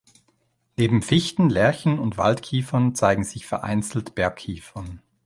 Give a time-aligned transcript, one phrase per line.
[0.77, 4.99] Neben Fichten, Lärchen und Wald-Kiefern zeigen sich vereinzelt Berg-Kiefern.